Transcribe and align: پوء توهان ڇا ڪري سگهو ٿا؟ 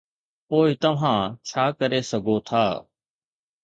پوء 0.47 0.69
توهان 0.81 1.21
ڇا 1.47 1.63
ڪري 1.79 2.01
سگهو 2.11 2.35
ٿا؟ 2.47 2.65